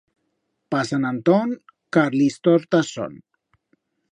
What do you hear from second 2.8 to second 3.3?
son.